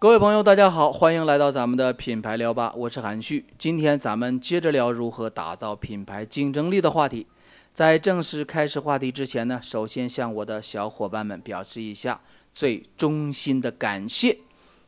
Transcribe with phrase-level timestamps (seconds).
[0.00, 3.46] 各位朋友，大家好，欢迎来到咱们的品牌聊吧，我是韩旭。
[3.56, 7.26] 今天咱们接着聊如何打造品牌竞争力的话题。
[7.72, 12.20] 在正式开始话题之前呢，首先向我的小伙伴们表示一下
[12.52, 14.36] 最衷心的感谢，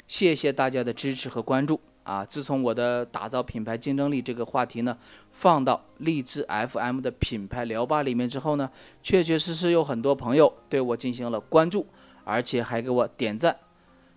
[0.06, 2.22] 谢谢大家的支持和关注啊！
[2.22, 4.96] 自从我的打造品牌竞争力这个话题呢
[5.36, 8.70] 放到荔枝 FM 的品牌聊吧里面之后呢，
[9.02, 11.86] 确确实实有很多朋友对我进行了关注，
[12.24, 13.54] 而且还给我点赞。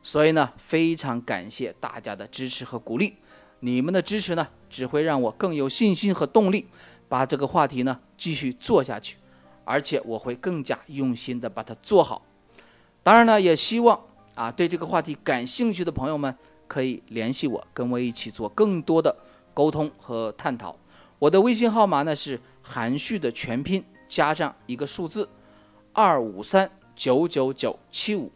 [0.02, 3.18] 所以呢，非常感谢大家的支持和鼓励，
[3.60, 6.68] 你们的支持呢，只会让我更有信心和动力，
[7.10, 9.18] 把这个话题呢继续做下去，
[9.66, 12.26] 而且我会更加用心的把它做好。
[13.04, 14.00] 当然呢，也希望
[14.36, 16.34] 啊，对这个话题感兴趣的朋友们
[16.66, 19.14] 可以联系我，跟我一起做更多的
[19.54, 20.74] 沟通和探讨。
[21.20, 25.30] 我的微信号码呢是含蓄的全拼加上一个数字
[25.94, 28.32] 二五三九九九七五，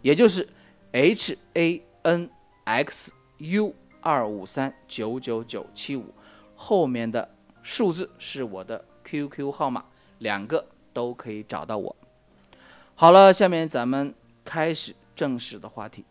[0.00, 0.48] 也就是。
[0.94, 2.28] h a n
[2.64, 6.04] x u 二五三九九九七五，
[6.54, 7.26] 后面的
[7.62, 9.82] 数字是我的 QQ 号码，
[10.18, 11.96] 两个都可以找到我。
[12.94, 16.04] 好了，下面咱们开始正式的话题。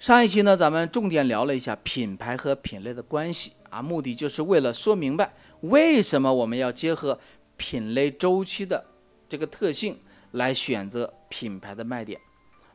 [0.00, 7.18] 上一期呢，咱们重点聊了一下品牌和品类的关系啊，目的就是为了说明白为什么我们要结合
[7.56, 8.84] 品类周期的
[9.26, 9.98] 这个特性
[10.32, 12.20] 来选择品牌的卖点。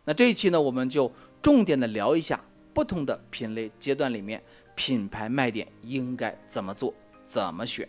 [0.06, 4.42] 那这一期呢，我们就重点的聊一下不同的品类阶段里面
[4.73, 6.92] 品牌卖点应该怎么做、
[7.28, 7.88] 怎么选。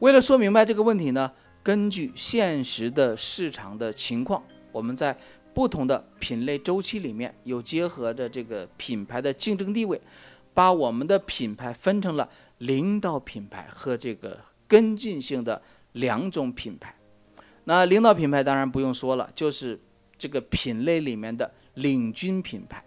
[0.00, 5.16] 为了说明白这个问题呢，根据现实的市场的情况，我们在
[5.54, 9.98] 不同的品类周期里面有结合着这个品牌的竞争地位，
[10.54, 15.60] 把我们的品牌分成了领导品牌和这个跟进性的
[15.92, 16.94] 两种品牌。
[17.64, 19.78] 那领导品牌当然不用说了，就是。
[20.16, 22.82] 这个品类里面的领军品牌，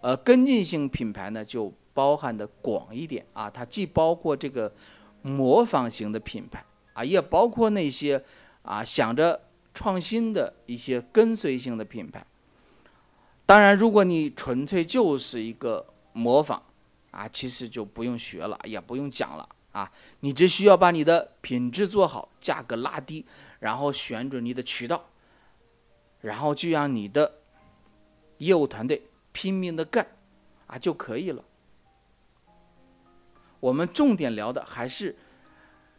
[0.00, 4.72] 呃，跟进性品牌呢就包含的广一点啊，它既包括这个
[5.20, 8.20] 模仿型的品牌啊，也包括那些
[8.62, 9.38] 啊想着
[9.74, 12.24] 创新的一些跟随性的品牌。
[13.44, 16.60] 当然，如果你纯粹就是一个模仿
[17.10, 19.90] 啊，其实就不用学了，也不用讲了啊，
[20.20, 23.24] 你只需要把你的品质做好，价格拉低，
[23.58, 25.04] 然后选准你的渠道。
[26.20, 27.38] 然后就让你的
[28.36, 30.06] 业务团队拼命的干，
[30.66, 31.42] 啊就可以了。
[33.58, 35.16] 我们重点聊的还是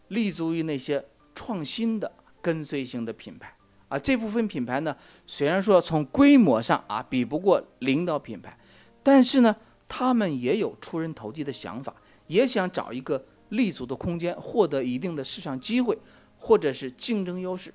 [0.09, 3.55] 立足于那些创新的跟随性的品牌
[3.89, 3.97] 啊。
[3.97, 4.95] 这部分品牌呢，
[5.25, 8.55] 虽然说从规模上啊比不过领导品牌，
[9.01, 9.55] 但是呢，
[9.93, 11.93] 他们也有出人头地的想法，
[12.27, 15.97] 也想找一个立足的空间，获得一定的市场机会
[16.37, 17.73] 或者是竞争优势。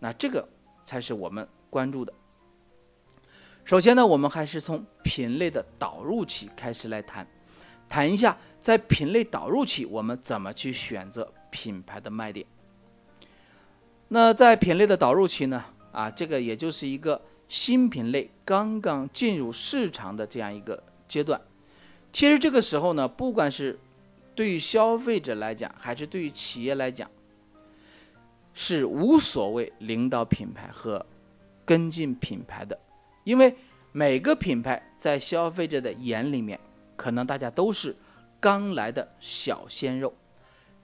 [0.00, 0.48] 那这个。
[0.84, 2.12] 才是我们关注的。
[3.64, 7.24] 首先呢，我们还是从品类的导入期开始来谈，
[7.88, 12.44] 谈一下在品类导入期我们怎么去选择品牌的卖点。
[14.08, 20.82] 那在品类的导入期呢，啊，这个也就是一个新品类刚刚进入市场的这样一个
[21.12, 21.38] 阶段。
[22.10, 23.78] 其实这个时候呢，不管是
[24.34, 27.10] 对于消费者来讲，还是对于企业来讲，
[28.54, 31.04] 是无所谓领导品牌和
[31.66, 32.78] 跟进品牌的，
[33.24, 33.54] 因为
[33.92, 36.58] 每个品牌在消费者的眼里面，
[36.96, 37.94] 可能大家都是
[38.40, 40.14] 刚来的小鲜肉，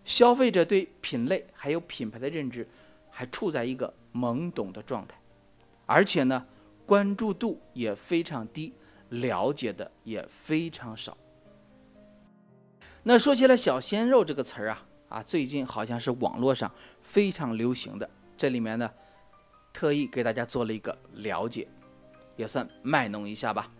[0.05, 2.69] 消费者对品类还有品牌的认知
[3.11, 5.15] 还处在一个懵懂的状态，
[5.87, 6.47] 而且呢，
[6.85, 8.75] 关注度也非常低，
[9.09, 11.17] 了解的也非常少。
[13.03, 14.85] 那说起来“小鲜肉”这个词儿啊。
[15.09, 16.71] 啊，最近好像是网络上
[17.01, 18.91] 非常流行的，这里面呢，
[19.73, 21.67] 特意给大家做了一个了解，
[22.37, 23.73] 也算卖弄一下吧。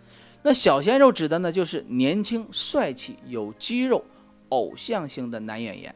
[0.43, 4.03] 那小鲜肉指的呢，就是年轻、帅气、有肌肉、
[4.49, 5.95] 偶像型的男演员。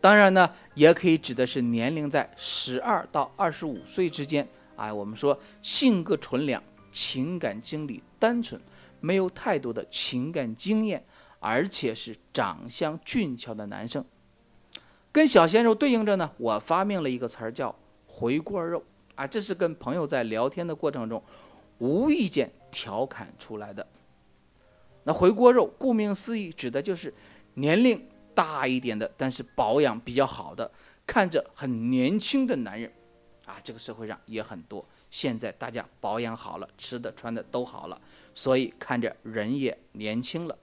[0.00, 4.48] 当然呢，也可以指的是年龄在十二到二十五岁之间。
[4.76, 8.58] 啊，我们说性格纯良、情感经历单纯、
[9.00, 11.04] 没有太多的情感经验，
[11.38, 14.04] 而且是长相俊俏的男生。
[15.12, 17.74] 跟小鲜肉对应着呢，我发明了一个词儿叫
[18.06, 18.82] “回锅肉”
[19.16, 21.22] 啊，这是跟朋友在聊天的过程中
[21.78, 23.86] 无意间调侃出来的。
[25.02, 27.12] 那回锅肉，顾名思义，指的就是
[27.54, 30.70] 年龄大一点的，但是保养比较好的，
[31.06, 32.92] 看着很年轻的男人
[33.46, 33.56] 啊。
[33.64, 38.00] 这个社会上也很多，现在大家保养好了，吃的穿的都好了，
[38.34, 40.56] 所以看着人也年轻了。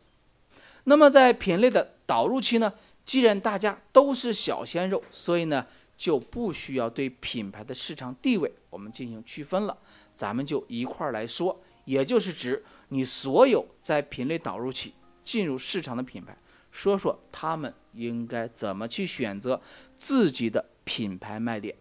[0.86, 2.74] 那么在品类的导入期呢？
[3.06, 5.66] 既然大家都是小鲜肉，所以呢，
[5.98, 9.78] 就不需要对品牌的市场地位我们进行区分了，
[10.14, 16.38] 咱们就一块儿来说，也就是指你所有在品类导入期进入市场的品牌，
[16.70, 19.62] 说说他们应该怎么去选择
[19.96, 21.74] 自己的品牌卖点。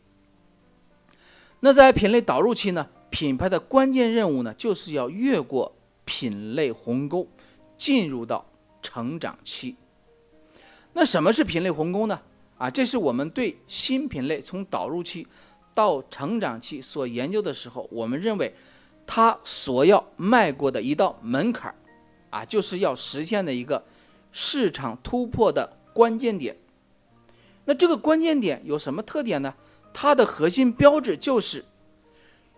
[1.60, 5.74] 那在品类导入期呢，品牌的关键任务呢，就是要越过
[6.04, 7.26] 品类鸿沟，
[7.78, 8.46] 进入到
[8.82, 9.74] 成长期。
[10.92, 12.20] 那什么是品类鸿沟呢？
[12.58, 15.26] 啊，这是我们对新品类从导入期
[15.74, 18.54] 到成长期所研究的时候，我们认为
[19.06, 21.74] 它所要迈过的一道门槛儿，
[22.30, 23.84] 啊，就是要实现的一个
[24.32, 26.56] 市场突破的关键点。
[27.64, 29.52] 那这个关键点有什么特点呢？
[29.98, 31.64] 它的核心标志就是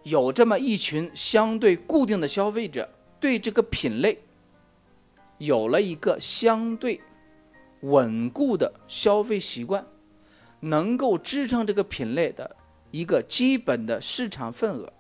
[0.02, 2.90] 有这么一群相对固定的消费者，
[3.20, 4.18] 对这个品类
[5.38, 7.00] 有了一个相对。
[7.82, 9.86] 稳固的消费习惯，
[10.58, 12.56] 能够支撑这个品类的
[12.90, 14.92] 一个基本的市场份额。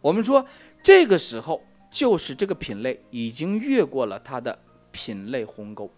[0.00, 0.46] 我们说，
[0.82, 4.58] 这个时候就是这个品类已经越过了它的
[4.92, 5.92] 品类鸿沟。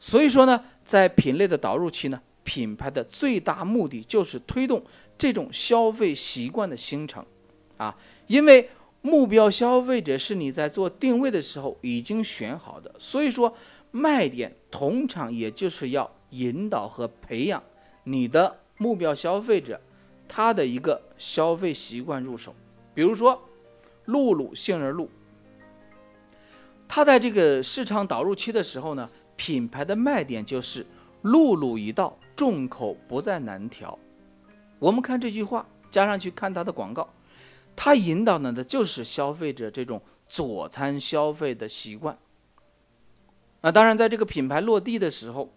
[0.00, 4.82] 所以说呢，在品类的导入期呢，品牌的最大目的就是推动
[5.18, 7.22] 这种消费习惯的形成，
[7.76, 7.94] 啊，
[8.28, 8.70] 因为。
[9.02, 13.54] 目标消费者是你在做定位的时候已经选好的，所以说
[13.92, 17.62] 卖点通常也就是要引导和培养
[18.02, 19.80] 你的目标消费者
[20.26, 22.52] 他的一个消费习惯入手。
[22.94, 23.40] 比如说，
[24.06, 25.08] 露露杏仁露，
[26.88, 30.84] 它在这个市场导入期的时候呢，品牌的卖点就是
[31.22, 33.98] 露露一道，众口不再难调。
[34.78, 37.08] 我们看这句话，加上去看它的广告。
[37.74, 42.16] 它引导的呢，就是消费者这种佐餐消费的习惯。
[43.62, 45.52] 那当然，在这个品牌落地的时候，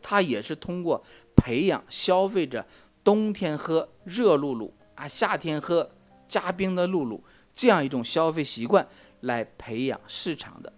[0.00, 1.04] 它也是通过
[1.36, 2.64] 培养消费者
[3.04, 5.90] 冬天喝热露露啊，夏天喝
[6.28, 7.22] 加冰的露露
[7.54, 8.86] 这样一种消费习惯
[9.20, 10.72] 来培养市场的。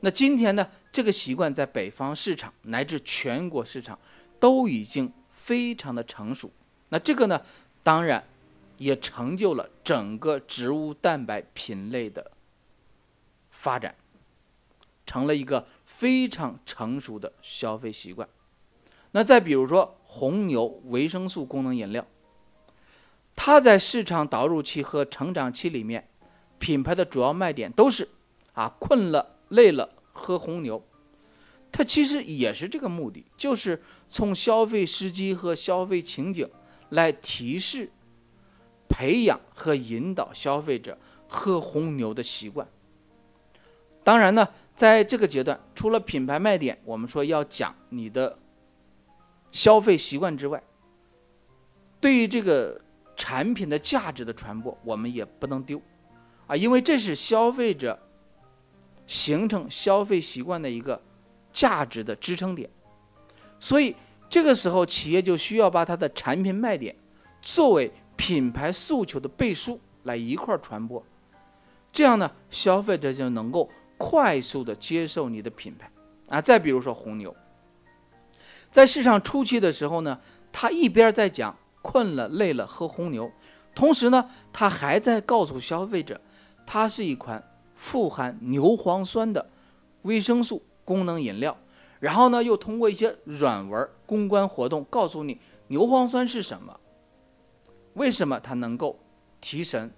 [0.00, 3.98] 那今天呢，这个习惯在北方市场乃至全国市场
[4.40, 6.50] 都已经非常的成熟。
[6.88, 7.42] 那这个呢，
[7.82, 8.24] 当然。
[8.78, 12.30] 也成就了整个植物蛋白品类的
[13.50, 13.92] 发展，
[15.04, 18.28] 成了一个非常成熟的消费习惯。
[19.10, 22.06] 那再比如说红牛维生素功能饮料，
[23.34, 26.08] 它在市场导入期和成长期里面，
[26.60, 28.08] 品牌的主要卖点都是
[28.52, 30.80] 啊困了累了喝红牛，
[31.72, 36.48] 它其实也是这个目的，就是从消费时机和消费情景
[36.90, 37.90] 来提示。
[38.90, 42.66] 培养和引导消费者喝红牛的习惯。
[44.02, 48.38] 当然呢，在这个阶段，除了品牌卖点，我们说要讲你的
[49.52, 50.60] 消费习惯之外，
[52.00, 52.80] 对于这个
[53.14, 55.80] 产品的价值的传播，我们也不能丢
[56.46, 57.96] 啊，因为这是消费者
[59.06, 61.00] 形成消费习惯的一个
[61.52, 62.68] 价值的支撑点。
[63.60, 63.94] 所以
[64.28, 66.94] 这个时候，企业就需要把它的产品卖点
[67.40, 67.92] 作为。
[68.20, 71.00] 品牌诉求的背书来一块儿传播，
[71.92, 75.88] 这样呢，消费者就能够快速的接受你的品牌
[76.28, 76.40] 啊。
[76.40, 77.32] 再比如说红牛，
[78.72, 80.18] 在市场初期的时候呢，
[80.50, 83.30] 他一边在讲困了累了喝红牛，
[83.72, 86.20] 同时呢，他还在告诉消费者，
[86.66, 87.40] 它是一款
[87.76, 89.48] 富含牛磺酸的
[90.02, 91.56] 维生素功能饮料。
[92.00, 95.38] 然后呢，又通过一些软文公关活动告诉你
[95.68, 96.78] 牛磺酸是什么。
[97.94, 98.98] 为什么它能够
[99.40, 99.90] 提神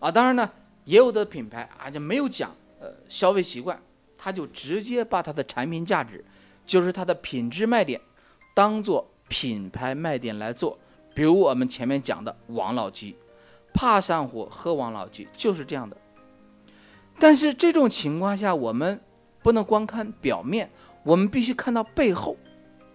[0.00, 0.10] 啊？
[0.10, 0.50] 当然呢，
[0.84, 3.80] 也有的品牌啊就没有讲呃消费习惯，
[4.18, 6.24] 他就直接把它的产品价值，
[6.66, 8.00] 就是它的品质卖点，
[8.52, 10.76] 当做品牌卖点来做。
[11.14, 13.16] 比如我们前面讲的王老吉，
[13.72, 15.96] 怕上火喝王老吉就是这样的。
[17.20, 19.00] 但是这种情况下，我们
[19.40, 20.68] 不能光看表面，
[21.04, 22.36] 我们必须看到背后，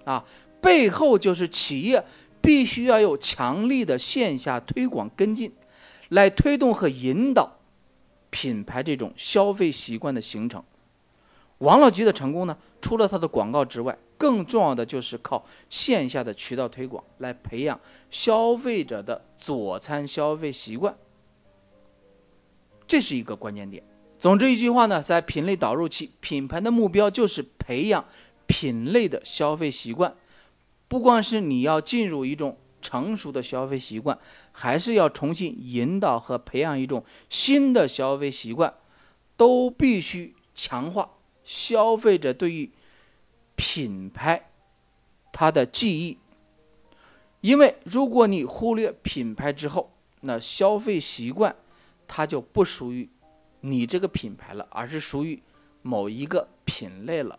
[0.03, 0.25] 啊，
[0.59, 2.03] 背后就是企业。
[2.41, 5.53] 必须要有强力的线下推广跟进，
[6.07, 7.57] 来推动和引导
[8.29, 10.63] 品牌这种消费习惯的形成。
[11.57, 17.77] 王老吉的成功呢，除了他的广告之外，更重要的就是靠线下的渠道推广来培养
[18.09, 20.97] 消费者的佐餐消费习惯，
[22.87, 23.83] 这是一个关键点。
[24.19, 28.03] 总之一句话呢，在品类导入期，品牌的目标就是培养
[28.45, 30.13] 品类的消费习惯。
[30.89, 34.19] 不光是你要进入一种成熟的消费习惯，
[34.51, 38.73] 还是要重新引导和培养一种新的消费习惯，
[39.37, 41.11] 都必须强化
[41.45, 42.69] 消费者对于
[43.55, 44.49] 品牌
[45.31, 46.17] 它的记忆。
[47.39, 51.55] 因为如果你忽略品牌之后，那消费习惯
[52.05, 53.07] 它就不属于
[53.61, 55.41] 你这个品牌了，而是属于
[55.81, 57.37] 某一个品类了。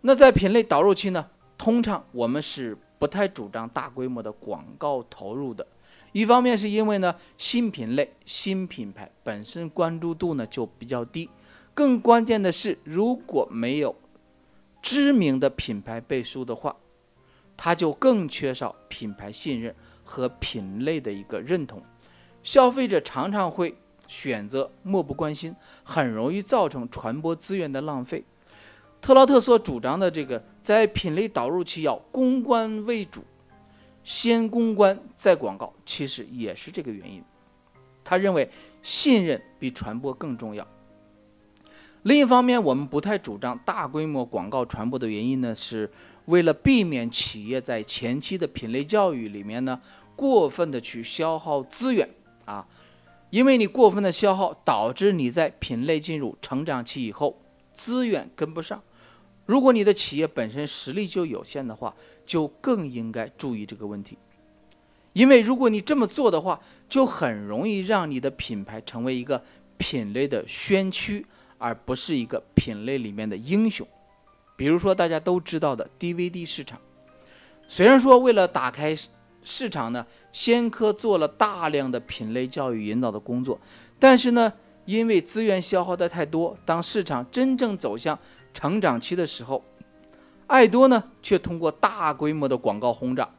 [0.00, 5.66] 那在品类导入期呢，通常我们是不太主张大规模的广告投入的。
[6.12, 11.28] 一方面是因为呢，新品类、新品牌本身关注度呢就比较低，
[11.74, 13.94] 更关键的是，如果没有
[14.80, 16.76] 知名的品牌背书的话。
[17.58, 21.82] 它就更缺少品牌信任和品类的一个认同，
[22.42, 23.74] 消费者常常会
[24.06, 28.24] 选择漠不关心，很容易造成传播资源的浪费。
[29.00, 33.22] 特劳特所主张的这个在品类导入期要公关为主，
[34.02, 37.22] 先公关再广告，其实也是这个原因。
[38.04, 38.48] 他认为
[38.82, 40.66] 信任比传播更重要。
[42.02, 45.90] 另一方面，我们不太主张大规模广告传播的原因呢是。
[46.26, 49.80] 为了避免企业在前期的品类教育里面呢，
[50.16, 52.10] 过分的去消耗资源
[52.44, 52.66] 啊，
[53.36, 57.38] 因为你过分的消耗，导致你在品类进入成长期以后，
[57.74, 58.82] 资源跟不上。
[59.44, 64.16] 如果你的企业本身实力就有限的话，就更应该注意这个问题。
[65.12, 69.44] 因为如果你这么做的话，就很容易让你的品牌成为一个
[69.76, 71.26] 品类的先驱，
[71.58, 73.86] 而不是一个品类里面的英雄。
[74.56, 76.80] 比如说，大家都知道的 DVD 市场，
[77.68, 78.96] 虽然说为了打开
[79.46, 83.58] 市场呢，先科做了大量的品类教育引导的工作，
[83.98, 84.52] 但是呢，
[84.84, 88.18] 因为资源消耗的太多，当市场真正走向
[88.52, 89.64] 成长期的时候，
[90.48, 93.30] 爱多呢却通过大规模的广告轰炸，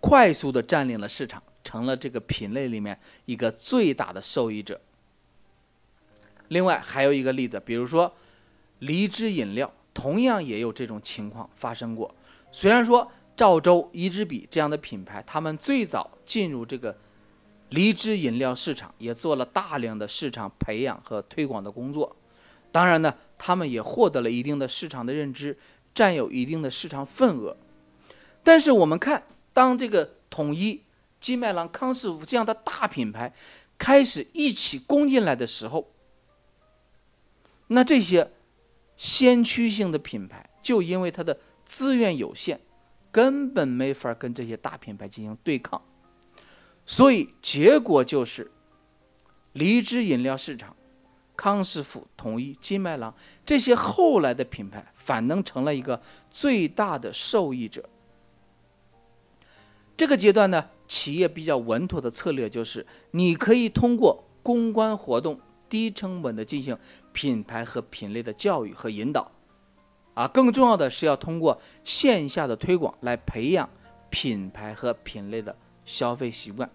[0.00, 4.80] 快速的占领了市场，成了这个品类里面一个最大的受益者。
[6.48, 8.12] 另外还有一个例子，比如说。
[8.80, 12.14] 梨汁饮料同样也有这种情况发生过。
[12.50, 16.96] 虽然说赵州、一支笔这样的品牌，他们最早进入这个
[17.70, 22.16] 梨汁饮料市场，也做了大量的市场培养和推广的工作。
[22.70, 25.58] 当然呢，他们也获得了一定的市场的认知，
[25.94, 27.56] 占有一定的市场份额。
[28.42, 29.22] 但是我们看，
[29.52, 30.82] 当这个统一、
[31.20, 33.32] 金麦郎、康师傅这样的大品牌
[33.78, 35.90] 开始一起攻进来的时候，
[37.68, 38.30] 那这些。
[39.02, 42.60] 先驱性的品牌，就因为它的资源有限，
[43.10, 45.80] 根本没法跟这些大品牌进行对抗，
[46.86, 48.50] 所以结果就是，
[49.52, 50.76] 梨汁饮料市场、
[51.36, 53.14] 康师傅、统一、金麦郎
[53.44, 56.00] 这些后来的品牌，反能成了一个
[56.30, 57.88] 最大的受益者。
[59.96, 65.40] 这个阶段呢，企业比较稳妥的策略就是，你可以通过公关活动。
[65.68, 66.76] 低成本的进行
[67.12, 69.30] 品牌和品类的教育和引导，
[70.14, 73.68] 啊，更重要的是要通过线下的推广来培养
[74.10, 76.68] 品牌和品类的消费习惯。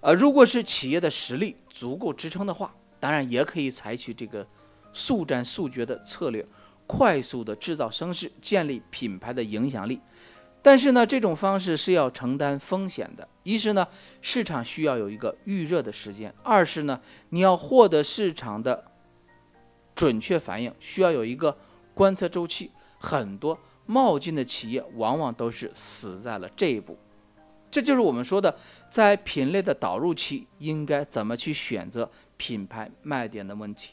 [0.00, 4.46] 呃，如果是企业的实力足够支撑的话，当然也可以采取这个
[4.92, 6.46] 速战速决的策略，
[6.86, 10.00] 快速的制造声势，建立品牌的影响力。
[10.60, 13.26] 但是呢，这种方式是要承担风险的。
[13.42, 13.86] 一是呢，
[14.20, 18.84] 市场需要有一个预热的时间；二是呢，你要获得市场的
[19.94, 21.56] 准确反应，需要有一个
[21.98, 22.70] 观测周期。
[23.00, 26.96] 很多冒进的企业往往都是死在了这一步。
[27.70, 28.56] 这就是我们说的，
[28.90, 33.92] 在品类的导入期应该怎么去选择品牌卖点的问题。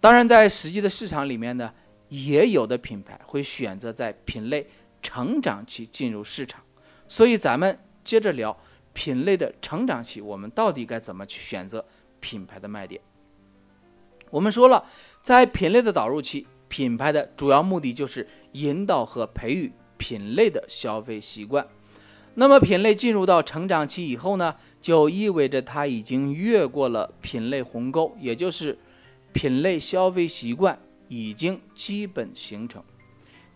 [0.00, 1.72] 当然，在实际的市场里面呢，
[2.08, 4.66] 也有的品牌会选择在品类。
[5.02, 6.62] 成长期进入市场，
[7.08, 8.54] 所以咱们接着聊
[8.92, 11.82] 品类的成长期，我们到底该怎么去选择
[12.20, 13.00] 品牌的卖点？
[14.28, 14.84] 我们说了，
[15.22, 21.66] 在品类的导入期，品牌的主要目的就是引导和培育品类的消费习惯。
[22.34, 28.78] 那么品类进入到成长期以后呢，就意味着它已经越过了品类鸿沟，也就是
[29.32, 32.82] 品类消费习惯已经基本形成。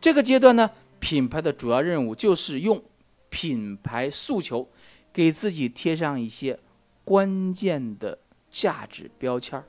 [0.00, 0.70] 这个阶段呢？
[0.98, 2.82] 品牌的主要任务就是用
[3.28, 4.66] 品牌诉求
[5.12, 6.58] 给自己贴上一些
[7.04, 8.18] 关键的
[8.50, 9.66] 价值标签儿。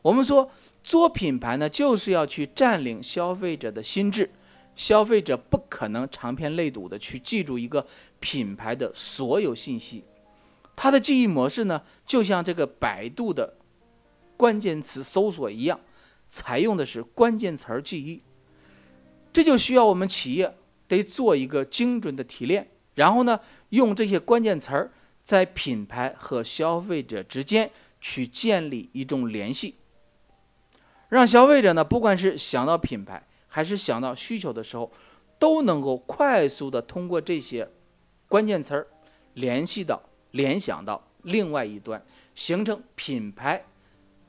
[0.00, 0.50] 我们说
[0.86, 4.30] 做品牌呢，就是要去占领消费者的心智。
[4.76, 7.84] 消费者不可能长篇累牍的去记住一个
[8.20, 10.04] 品牌的所有信息，
[10.76, 13.56] 他的记忆模式呢，就像这个百度的
[14.36, 15.80] 关键词搜索一样，
[16.28, 18.22] 采用的是关键词儿记忆。
[19.32, 20.54] 这就需要我们企业
[20.86, 23.40] 得做一个精准的提炼，然后呢，
[23.70, 24.92] 用这些关键词儿
[25.24, 29.74] 在品牌和消费者之间去建立一种联系，
[31.16, 34.92] 让消费者呢，不管是想到品牌还是想到需求的时候，
[35.38, 37.66] 都能够快速的通过这些
[38.28, 38.86] 关键词儿
[39.32, 42.04] 联系到、联想到另外一端，
[42.34, 43.64] 形成品牌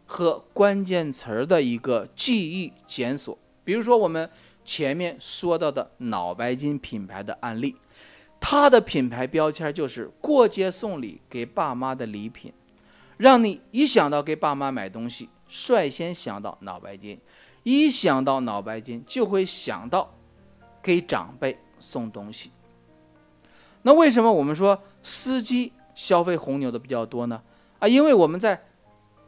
[0.05, 3.37] 和关键词儿的一个记忆检索。
[3.65, 4.29] 比如说我们
[4.63, 7.75] 前面说到的脑白金品牌的案例，
[8.39, 12.53] 它的品牌标签就是过节送礼给爸妈的礼品，
[13.17, 17.19] 让你一想到给爸妈买东西，率先想到脑白金。
[17.63, 20.09] 一想到脑白金，就会想到
[20.81, 22.51] 给长辈送东西。
[23.81, 27.41] 那为什么我们说司机消费红牛的比较多呢？
[27.79, 28.61] 啊，因为我们在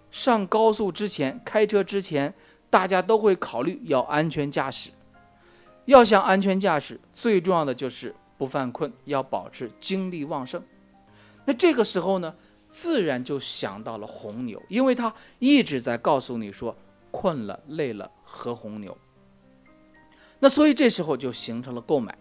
[0.09, 2.33] 上高速之前，开车之前，
[2.69, 4.89] 大家都会考虑要安全驾驶。
[5.85, 10.63] 要想安全驾驶，最重要的就是不犯困，要保持精力旺盛。
[11.45, 12.33] 那这个时候呢，
[12.69, 16.75] 自然就想到了红牛，因为它一直在告诉你说。
[17.11, 18.95] 困了、累了，喝红牛。
[20.37, 22.15] 那所以这时候就形成了购买。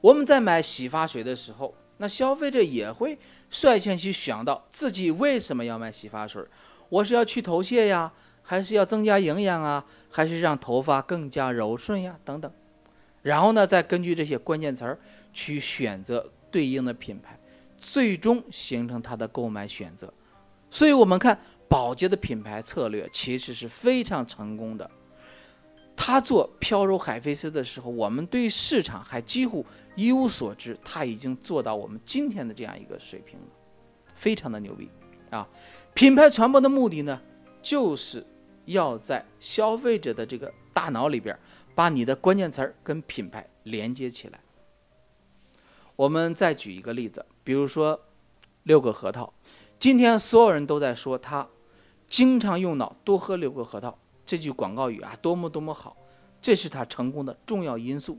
[0.00, 3.16] 我们在买洗发水的时候，那消费者也会
[3.48, 6.42] 率先去想到自己为什么要买洗发水？
[6.88, 12.18] 我是要去头屑呀，还是要增加营养啊，还是让头发更加柔顺呀？
[12.24, 12.50] 等等。
[13.22, 14.98] 然后呢，再根据这些关键词儿
[15.32, 17.38] 去选择对应的品牌，
[17.78, 20.12] 最终形成他的购买选择。
[20.70, 21.38] 所以我们看。
[21.70, 24.90] 宝洁的品牌策略其实是非常成功的。
[25.94, 29.62] 他做飘柔海飞丝的时候，我们对市场还几乎
[29.94, 33.46] 一无所知，他已经做到我们今天的这样一个水平了，
[34.14, 34.88] 非常的牛逼
[35.28, 35.46] 啊！
[35.92, 37.20] 品牌传播的目的呢，
[37.60, 38.24] 就是
[38.64, 41.38] 要在消费者的这个大脑里边，
[41.74, 44.40] 把你的关键词儿跟品牌连接起来。
[45.98, 48.00] 我们再举一个例子，比如说
[48.62, 49.34] 六个核桃，
[49.80, 51.46] 今天所有人都在说他。
[52.08, 55.96] 经常用脑，多喝六个核桃，这句广告语啊，多么多么好，
[56.40, 58.16] 这是他成功的重要因素。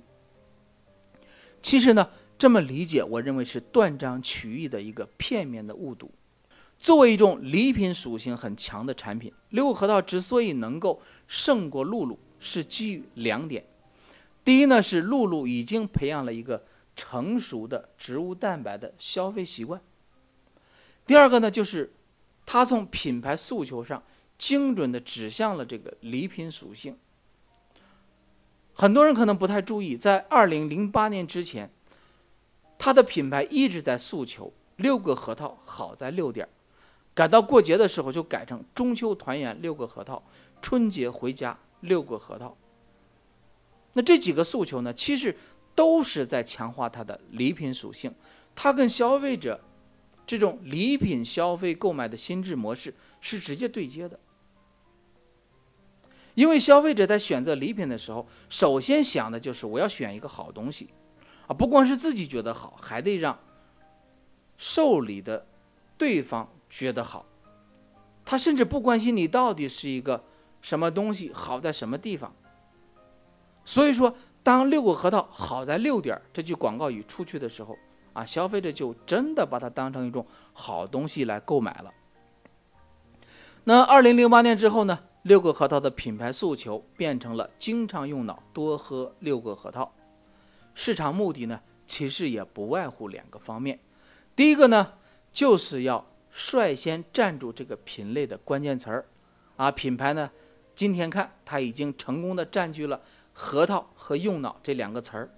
[1.64, 6.12] 其实呢，这么理解，我认为是断章取义的一个片面的误读。
[6.78, 13.66] 作为一种礼品属性很强的产品，六个核桃之所以能够胜过露露，是基于两点：
[14.44, 16.62] 第一呢，是露露已经培养了一个
[17.00, 19.80] 成熟的植物蛋白的消费习惯；
[21.06, 21.94] 第二个呢，就是。
[22.52, 24.02] 它从品牌诉求上
[24.36, 26.98] 精准地指向了这个礼品属性。
[28.74, 31.70] 很多人可能不太注意，在二零零八年之前，
[32.80, 36.50] 它的品牌一直在诉求六个核桃好在六点，
[37.14, 40.24] 赶到过节的时候就改成中秋团圆六个核桃，
[40.60, 42.58] 春节回家六个核桃。
[43.94, 45.38] 那这几个诉求呢，其实
[45.80, 48.14] 都是在强化它的礼品属性，
[48.54, 49.58] 它跟消费者。
[50.28, 54.20] 这种礼品消费购买的心智模式是直接对接的，
[56.36, 60.90] 因为消费者在选择礼品的时候，首先想的就是我要选一个好东西，
[61.48, 63.40] 啊，不光是自己觉得好，还得让
[64.58, 65.48] 受礼的
[65.98, 67.26] 对方觉得好。
[68.26, 70.26] 他甚至不关心你到底是一个
[70.62, 72.36] 什么东西，好在什么地方。
[73.66, 77.78] 所以说，当六个核桃好在六点这句广告语出去的时候。
[78.12, 81.94] 啊，消费者就真的把它当成一种好东西来购买了。
[83.64, 89.94] 那二零零八年之后呢，六个核桃的品牌诉求变成了经常用脑，多喝六个核桃。
[90.74, 93.80] 市场目的呢，其实也不外乎两个方面。
[94.36, 94.94] 第一个呢，
[95.32, 99.06] 就是要率先占住这个品类的关键词儿。
[99.56, 100.32] 啊，品牌呢，
[100.74, 103.00] 今天看它已经成功的占据了
[103.42, 105.30] 核桃和用脑这两个词儿。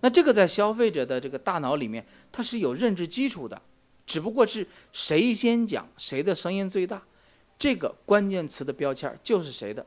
[0.00, 3.60] 那这个在消费者的这个大脑里面，它是有认知基础的，
[4.06, 7.02] 只不过是谁先讲，谁的声音最大，
[7.58, 9.84] 这个关键词的标签就是谁的。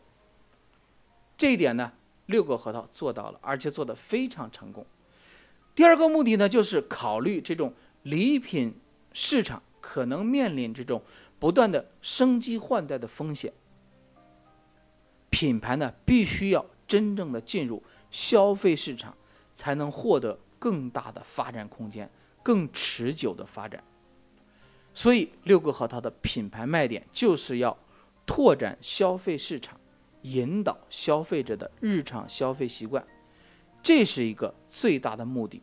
[1.35, 1.91] 这一点呢，
[2.27, 4.85] 六个核桃做到了，而且做得非常成功。
[5.73, 7.73] 第二个目的呢，就是考虑这种
[8.03, 8.79] 礼品
[9.11, 11.01] 市场可能面临这种
[11.39, 13.51] 不断的升级换代的风险，
[15.31, 19.15] 品牌呢必须要真正的进入消费市场。
[19.57, 22.11] 才能获得更大的发展空间，
[22.43, 23.81] 更持久的发展。
[24.93, 27.77] 所以，六个核桃的品牌卖点就是要
[28.25, 29.79] 拓展消费市场，
[30.23, 33.07] 引导消费者的日常消费习惯，
[33.81, 35.61] 这是一个最大的目的。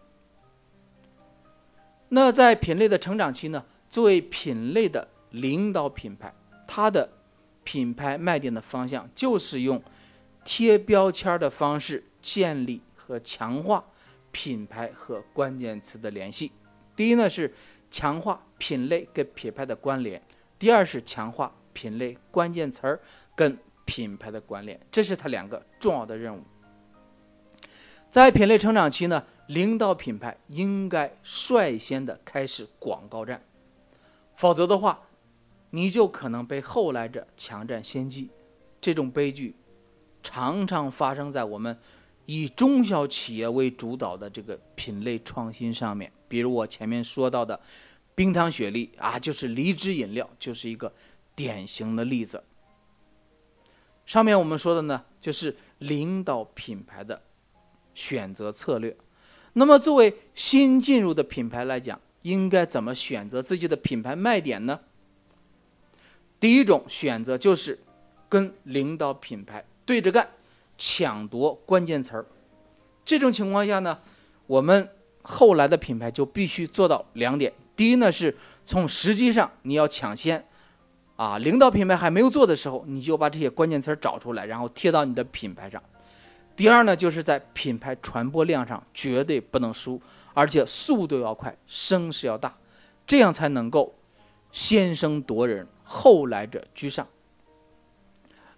[2.08, 3.62] 那在品类的成长期呢？
[3.90, 6.35] 作为品类的领导品牌，
[6.66, 7.11] 它的
[7.62, 9.82] 品牌卖点的方向就是用
[10.44, 12.83] 贴标签的方式建立。
[13.05, 13.85] 和强化
[14.31, 16.52] 品牌和关键词的联系。
[16.94, 17.52] 第一呢是
[17.90, 20.22] 强化品类跟品牌的关联，
[20.57, 23.00] 第二是强化品类关键词儿
[23.35, 26.42] 跟品牌的关联，这是它两个重要的任务。
[28.09, 33.42] 在品类成长期呢，领导品牌应该率先的开始广告战，
[34.37, 35.00] 否则的话，
[35.70, 38.31] 你就可能被后来者抢占先机。
[38.81, 39.57] 这种悲剧
[40.22, 41.76] 常常发生在我们
[42.26, 46.11] 以中小企业为主导的这个品类创新上面。
[46.28, 47.61] 比如我前面说到的
[48.14, 50.92] 冰糖雪梨啊，就是梨汁饮料，就是一个
[51.35, 52.42] 典型的例子。
[54.06, 57.22] 上面我们说的呢，就是领导品牌的
[57.94, 58.96] 选择策略。
[59.54, 64.80] 那么，作为新进入的品牌来讲，应该怎么选择自己的品牌卖点呢？
[66.40, 67.78] 第一种选择就是
[68.28, 70.26] 跟领导品牌对着干，
[70.78, 72.24] 抢夺关键词儿。
[73.05, 73.98] 这种情况下呢，
[74.46, 74.88] 我们
[75.20, 80.42] 后来的品牌就必须做到两点：第一呢，是从时机上你要抢先。
[81.16, 85.81] 啊，领导品牌还没有做的时候，你就把这些关键词儿找出来，然后贴到你的品牌上。
[86.57, 90.00] 第二呢，就是在品牌传播量上绝对不能输，
[90.33, 92.57] 而且速度要快，声势要大，
[93.07, 93.94] 这样才能够
[94.50, 97.07] 先声夺人，后来者居上。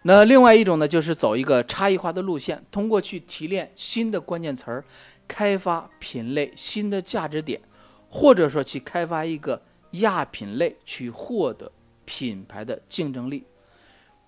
[0.07, 4.85] 那另外一种呢，就是走一个差异化的路线，通过去提炼新的关键词儿，
[5.27, 7.61] 开发品类新的价值点，
[8.09, 9.61] 或者说去开发一个
[9.93, 11.73] 亚品类，去获得。
[12.07, 13.47] 品牌的竞争力，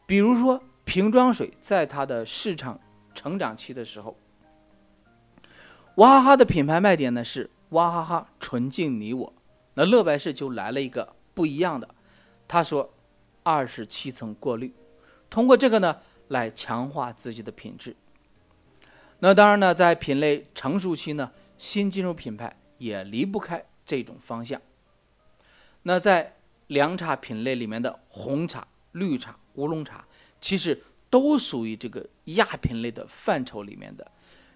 [0.07, 2.81] 比如说瓶装水，在它的市场
[3.15, 4.17] 成长期的时候，
[5.97, 9.31] 娃哈哈的品牌卖点呢是娃哈哈纯净你我，
[9.75, 11.87] 那乐百氏就来了一个不一样的，
[12.49, 12.95] 他说
[13.43, 14.73] 二十七层过滤，
[15.37, 15.95] 通过这个呢
[16.29, 17.95] 来强化自己的品质。
[19.19, 24.59] 那当然呢，在品类成熟期呢，新进入品牌也离不开这种方向。
[25.83, 26.37] 那在
[26.69, 30.07] 凉茶品类里面的红茶、绿茶、乌龙茶，
[30.41, 34.11] 其实都属于这个亚品类的范畴里面的。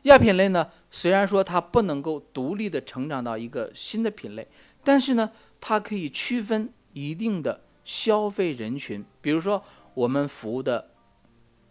[0.04, 4.48] 亚品类呢，虽然说它不能够独立的成长到一个新的品类，
[4.82, 9.04] 但是呢，它可以区分一定的消费人群。
[9.20, 9.62] 比如说，
[9.94, 10.90] 我们服务的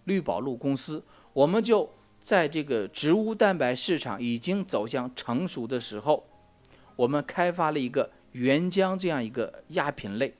[0.05, 1.03] 绿宝路公司，
[1.34, 1.89] 我们就
[2.21, 6.25] 在这个植物蛋白市场已经走向成熟的时候，
[6.95, 8.10] 我们开发了一个。
[8.34, 10.32] 原浆这样一个亚品类，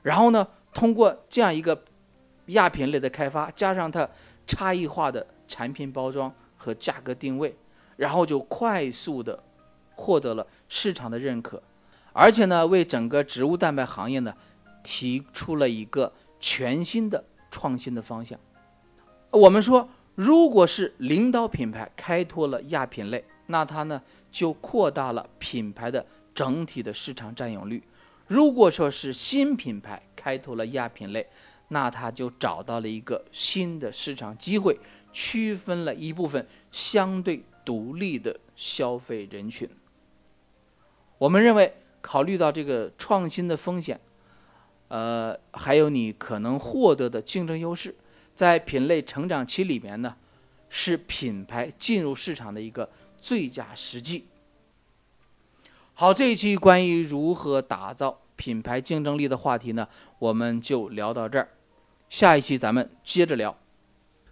[0.00, 1.84] 然后呢，通过这样一个
[2.46, 4.08] 亚品类的开发，加上它
[4.46, 7.54] 差异化的产品包装和价格定位，
[7.98, 9.38] 然后就快速的
[9.96, 11.62] 获得了市场的认可，
[12.14, 14.32] 而且呢，为整个植物蛋白行业呢
[14.82, 16.10] 提出了一个
[16.40, 18.38] 全新的创新的方向。
[19.30, 26.04] 我们说，如果是领导品牌开拓了亚品类，那它呢就扩大了品牌的。
[26.34, 27.82] 整体的市场占有率，
[28.28, 31.26] 如果说是新品牌开拓了亚品类，
[31.66, 34.78] 那它就找到了一个新的市场机会，
[35.12, 39.68] 区分了一部分相对独立的消费人群。
[41.18, 44.00] 我们认为，考虑到这个创新的风险，
[44.88, 47.94] 呃，还有你可能获得的竞争优势，
[48.34, 50.16] 在品类成长期里面呢，
[50.68, 54.26] 是品牌进入市场的一个最佳时机。
[55.94, 61.48] 好，这一期关于如何打造品牌竞争力的话题呢，我们就聊到这儿。
[62.08, 63.56] 下一期咱们接着聊。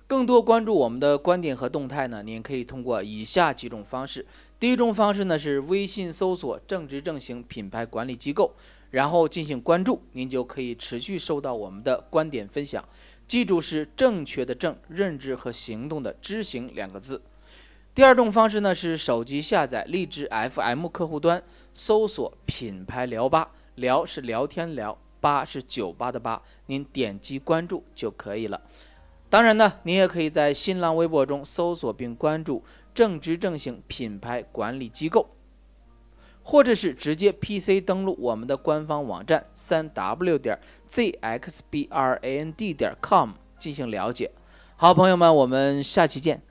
[0.06, 4.24] 更多关注我们的观点和动态呢，您可以通过以下几种方式。
[4.60, 8.54] 第一种方式呢是微信搜索“正直正行品牌管理机构”，
[8.90, 12.84] 然后进行关注，您就可以持续收到我们的观点分享。
[13.26, 17.20] 记住是正确的正，认知和行动的知行两个字。
[17.94, 28.60] 第二种方式呢是手机下载荔枝 FM 客户端，搜索“品牌聊吧”，聊是聊天聊，吧是酒吧的吧，您点击关注就可以了。
[29.28, 32.62] 当然呢，您也可以在新浪微博中搜索并关注
[32.94, 35.28] “正直正行品牌管理机构”，
[36.48, 40.56] 或者是直接 PC 登录我们的官方网站三 w 点
[40.88, 44.30] zxbrand 点 com 进行了解。
[44.76, 46.45] 好，朋友们，我们下期见。